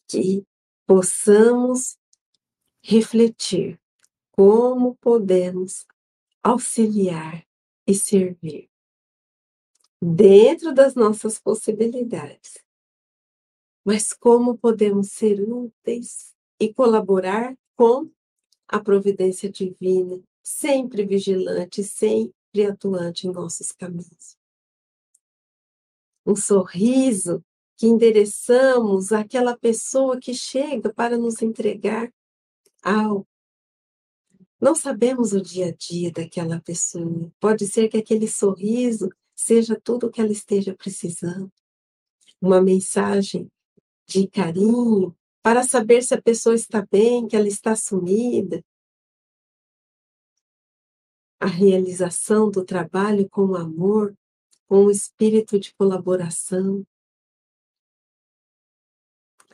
[0.08, 0.44] Que
[0.86, 1.98] possamos
[2.82, 3.78] refletir
[4.32, 5.86] como podemos
[6.42, 7.46] auxiliar
[7.86, 8.70] e servir
[10.00, 12.64] dentro das nossas possibilidades.
[13.84, 18.10] Mas como podemos ser úteis e colaborar com
[18.66, 24.36] a providência divina, sempre vigilante, sempre atuante em nossos caminhos.
[26.24, 27.42] Um sorriso
[27.78, 32.12] que endereçamos àquela pessoa que chega para nos entregar
[32.82, 33.26] algo.
[34.60, 37.32] Não sabemos o dia a dia daquela pessoa.
[37.38, 41.52] Pode ser que aquele sorriso seja tudo o que ela esteja precisando.
[42.40, 43.48] Uma mensagem
[44.08, 48.60] de carinho para saber se a pessoa está bem, que ela está sumida.
[51.38, 54.18] A realização do trabalho com amor,
[54.66, 56.84] com o espírito de colaboração.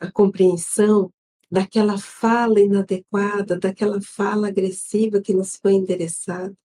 [0.05, 1.11] A compreensão
[1.49, 6.55] daquela fala inadequada, daquela fala agressiva que nos foi endereçada.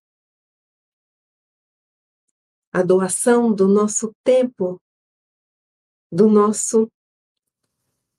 [2.71, 4.79] A doação do nosso tempo,
[6.13, 6.91] do nosso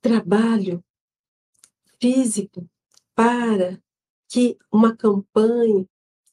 [0.02, 0.84] trabalho
[2.02, 2.68] físico
[3.14, 3.80] para
[4.28, 5.88] que uma campanha,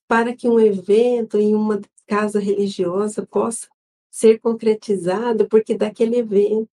[0.07, 3.68] para que um evento em uma casa religiosa possa
[4.11, 6.70] ser concretizado, porque daquele evento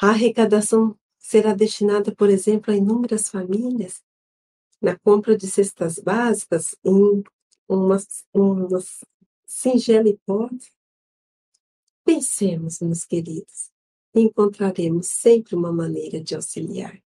[0.00, 4.02] a arrecadação será destinada, por exemplo, a inúmeras famílias
[4.80, 7.24] na compra de cestas básicas em
[7.68, 9.04] umas, umas
[9.46, 10.70] singela hipótese,
[12.04, 13.70] pensemos, meus queridos,
[14.14, 17.02] encontraremos sempre uma maneira de auxiliar.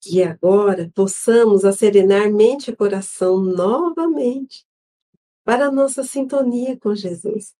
[0.00, 4.64] Que agora possamos acerenar mente e coração novamente
[5.42, 7.55] para a nossa sintonia com Jesus.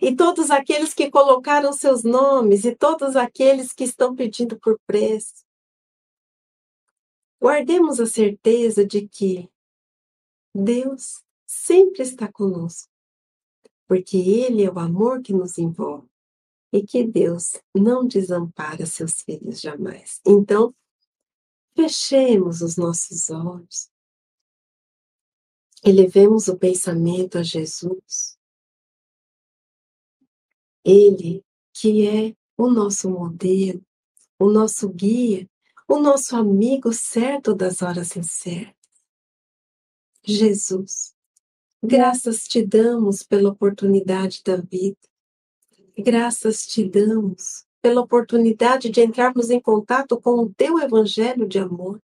[0.00, 5.44] E todos aqueles que colocaram seus nomes e todos aqueles que estão pedindo por preço,
[7.40, 9.50] guardemos a certeza de que
[10.54, 12.88] Deus sempre está conosco,
[13.88, 16.08] porque Ele é o amor que nos envolve
[16.72, 20.20] e que Deus não desampara seus filhos jamais.
[20.24, 20.74] Então,
[21.74, 23.90] fechemos os nossos olhos,
[25.84, 28.31] elevemos o pensamento a Jesus.
[30.84, 33.82] Ele que é o nosso modelo,
[34.38, 35.48] o nosso guia,
[35.88, 38.74] o nosso amigo certo das horas incertas.
[40.24, 41.14] Jesus,
[41.84, 44.96] Graças te damos pela oportunidade da vida.
[45.98, 52.00] Graças te damos pela oportunidade de entrarmos em contato com o teu evangelho de amor.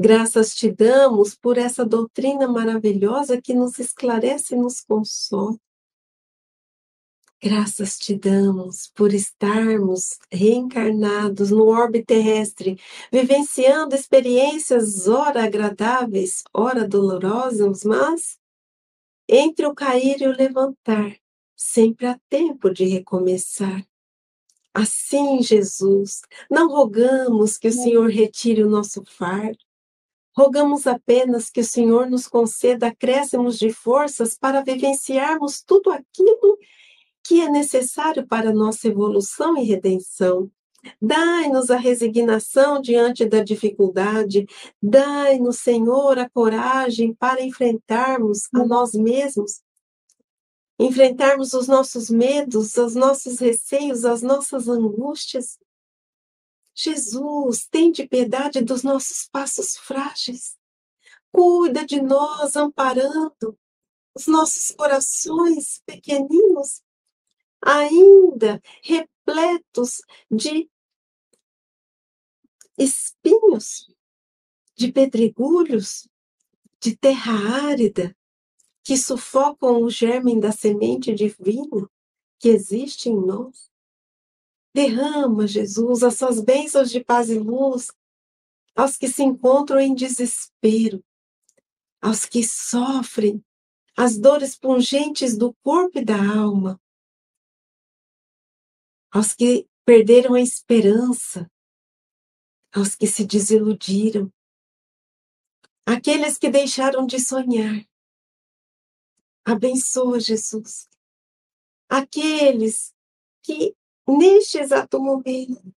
[0.00, 5.58] Graças te damos por essa doutrina maravilhosa que nos esclarece e nos consola.
[7.40, 12.76] Graças te damos por estarmos reencarnados no orbe terrestre,
[13.12, 18.36] vivenciando experiências ora agradáveis, ora dolorosas, mas
[19.28, 21.16] entre o cair e o levantar,
[21.54, 23.86] sempre há tempo de recomeçar.
[24.74, 29.58] Assim, Jesus, não rogamos que o Senhor retire o nosso fardo,
[30.36, 36.58] rogamos apenas que o Senhor nos conceda acréscimos de forças para vivenciarmos tudo aquilo
[37.28, 40.50] que é necessário para nossa evolução e redenção.
[40.98, 44.46] Dai-nos a resignação diante da dificuldade,
[44.80, 49.60] dai-nos, Senhor, a coragem para enfrentarmos a nós mesmos,
[50.80, 55.58] enfrentarmos os nossos medos, os nossos receios, as nossas angústias.
[56.74, 60.56] Jesus, tem de piedade dos nossos passos frágeis.
[61.30, 63.58] Cuida de nós, amparando
[64.14, 66.80] os nossos corações pequeninos,
[67.60, 70.00] ainda repletos
[70.30, 70.68] de
[72.78, 73.88] espinhos,
[74.76, 76.08] de pedregulhos,
[76.80, 78.16] de terra árida,
[78.84, 81.90] que sufocam o germe da semente divina
[82.38, 83.70] que existe em nós.
[84.72, 87.88] Derrama, Jesus, as suas bênçãos de paz e luz
[88.74, 91.04] aos que se encontram em desespero,
[92.00, 93.44] aos que sofrem
[93.96, 96.80] as dores pungentes do corpo e da alma,
[99.10, 101.50] aos que perderam a esperança,
[102.74, 104.32] aos que se desiludiram,
[105.86, 107.86] aqueles que deixaram de sonhar.
[109.44, 110.88] Abençoa, Jesus,
[111.88, 112.94] aqueles
[113.42, 113.74] que,
[114.06, 115.74] neste exato momento,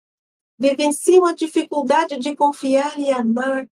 [0.58, 3.70] vivenciam a dificuldade de confiar e amar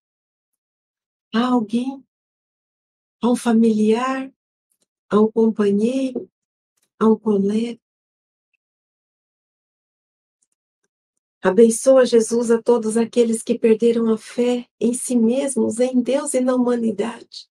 [1.35, 2.03] a alguém,
[3.21, 4.33] a um familiar,
[5.11, 6.31] a um companheiro,
[6.99, 7.81] a um colega.
[11.41, 16.41] Abençoa, Jesus, a todos aqueles que perderam a fé em si mesmos, em Deus e
[16.41, 17.49] na humanidade.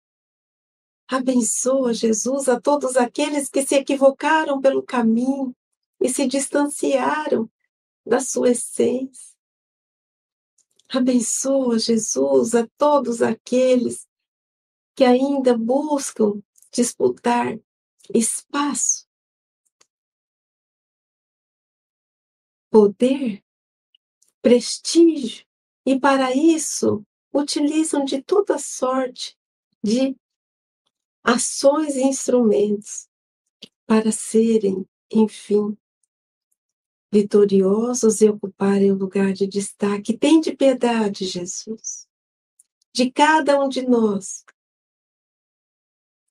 [1.09, 5.55] Abençoa, Jesus, a todos aqueles que se equivocaram pelo caminho
[6.01, 7.51] e se distanciaram
[8.07, 9.37] da sua essência.
[10.89, 14.07] Abençoa, Jesus, a todos aqueles
[14.95, 17.59] que ainda buscam disputar
[18.14, 19.09] espaço,
[22.70, 23.43] poder,
[24.43, 25.47] prestígio,
[25.86, 29.36] e para isso utilizam de toda sorte
[29.82, 30.16] de
[31.24, 33.09] ações e instrumentos
[33.86, 35.76] para serem, enfim,
[37.12, 40.16] vitoriosos e ocuparem o lugar de destaque.
[40.16, 42.09] Tem de piedade, Jesus,
[42.93, 44.45] de cada um de nós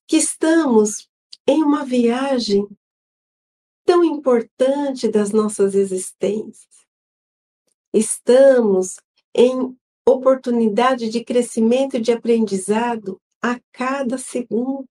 [0.06, 1.08] que estamos
[1.46, 2.68] em uma viagem
[3.84, 6.81] tão importante das nossas existências.
[7.92, 8.96] Estamos
[9.34, 9.76] em
[10.06, 14.88] oportunidade de crescimento e de aprendizado a cada segundo.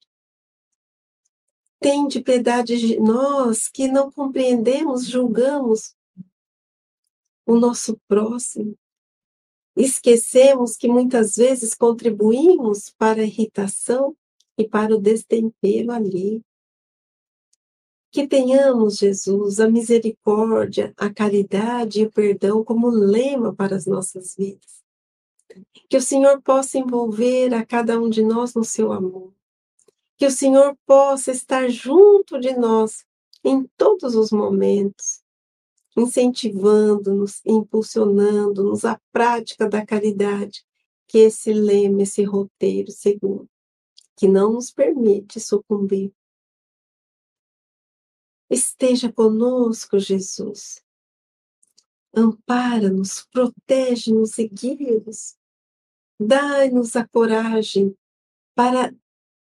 [1.80, 5.96] Tem de piedade de nós que não compreendemos, julgamos
[7.48, 8.78] o nosso próximo.
[9.76, 14.16] Esquecemos que muitas vezes contribuímos para a irritação
[14.58, 16.44] e para o destempero ali.
[18.12, 24.36] Que tenhamos, Jesus, a misericórdia, a caridade e o perdão como lema para as nossas
[24.36, 24.82] vidas.
[25.90, 29.34] Que o Senhor possa envolver a cada um de nós no seu amor.
[30.18, 33.06] Que o Senhor possa estar junto de nós
[33.44, 35.22] em todos os momentos,
[35.98, 40.64] incentivando-nos, impulsionando-nos à prática da caridade,
[41.08, 43.50] que esse lema, esse roteiro segundo
[44.22, 46.14] que não nos permite sucumbir.
[48.52, 50.84] Esteja conosco, Jesus.
[52.14, 55.38] Ampara-nos, protege-nos e guia-nos.
[56.20, 57.98] Dai-nos a coragem
[58.54, 58.94] para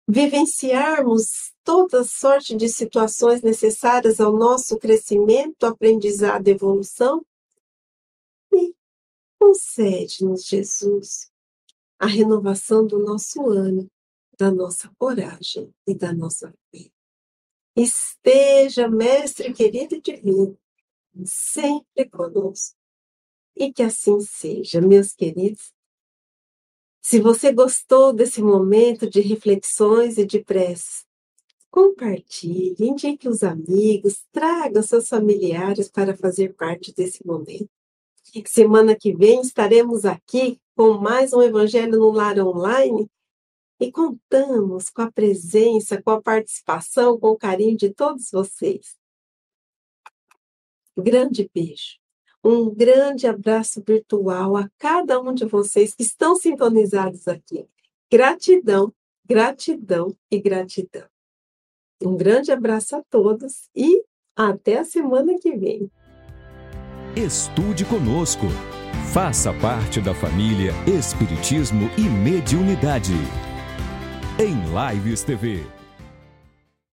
[0.09, 7.26] vivenciarmos toda sorte de situações necessárias ao nosso crescimento, aprendizado e evolução.
[8.53, 8.72] E
[9.40, 11.28] concede-nos, Jesus,
[11.98, 13.90] a renovação do nosso ânimo
[14.38, 16.90] da nossa coragem e da nossa fé.
[17.75, 20.59] Esteja, Mestre querido e divino,
[21.25, 22.77] sempre conosco.
[23.57, 25.73] E que assim seja, meus queridos.
[27.01, 31.05] Se você gostou desse momento de reflexões e de preces,
[31.70, 37.68] compartilhe, indique os amigos, traga seus familiares para fazer parte desse momento.
[38.47, 43.11] Semana que vem estaremos aqui com mais um Evangelho no Lar Online
[43.83, 48.97] e contamos com a presença, com a participação, com o carinho de todos vocês.
[50.97, 51.99] Grande beijo.
[52.45, 57.66] Um grande abraço virtual a cada um de vocês que estão sintonizados aqui.
[58.11, 58.93] Gratidão,
[59.24, 61.09] gratidão e gratidão.
[62.01, 64.05] Um grande abraço a todos e
[64.37, 65.91] até a semana que vem.
[67.16, 68.47] Estude conosco.
[69.12, 73.51] Faça parte da família Espiritismo e Mediunidade
[74.43, 75.82] em Lives TV.